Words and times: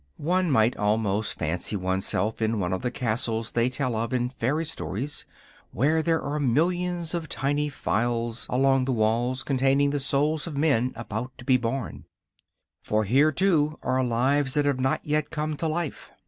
One 0.17 0.49
might 0.49 0.75
almost 0.77 1.37
fancy 1.37 1.75
oneself 1.75 2.41
in 2.41 2.59
one 2.59 2.73
of 2.73 2.81
the 2.81 2.89
castles 2.89 3.51
they 3.51 3.69
tell 3.69 3.95
of 3.95 4.13
in 4.13 4.29
fairy 4.29 4.65
stories, 4.65 5.27
where 5.69 6.01
there 6.01 6.23
are 6.23 6.39
millions 6.39 7.13
of 7.13 7.29
tiny 7.29 7.69
phials 7.69 8.47
along 8.49 8.85
the 8.85 8.93
walls 8.93 9.43
containing 9.43 9.91
the 9.91 9.99
souls 9.99 10.47
of 10.47 10.57
men 10.57 10.91
about 10.95 11.37
to 11.37 11.45
be 11.45 11.57
born. 11.57 12.05
For 12.81 13.03
here, 13.03 13.31
too, 13.31 13.77
are 13.83 14.03
lives 14.03 14.55
that 14.55 14.65
have 14.65 14.79
not 14.79 15.05
yet 15.05 15.29
come 15.29 15.55
to 15.57 15.67
life. 15.67 16.11